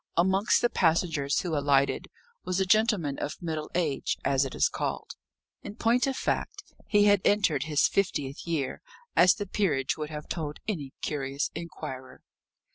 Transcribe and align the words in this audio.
Amongst 0.17 0.63
the 0.63 0.69
passengers 0.71 1.41
who 1.41 1.55
alighted, 1.55 2.07
was 2.43 2.59
a 2.59 2.65
gentleman 2.65 3.19
of 3.19 3.39
middle 3.39 3.69
age, 3.75 4.17
as 4.25 4.45
it 4.45 4.55
is 4.55 4.67
called 4.67 5.11
in 5.61 5.75
point 5.75 6.07
of 6.07 6.17
fact, 6.17 6.63
he 6.87 7.03
had 7.05 7.21
entered 7.23 7.65
his 7.65 7.87
fiftieth 7.87 8.47
year, 8.47 8.81
as 9.15 9.35
the 9.35 9.45
peerage 9.45 9.97
would 9.97 10.09
have 10.09 10.27
told 10.27 10.57
any 10.67 10.91
curious 11.03 11.51
inquirer. 11.53 12.23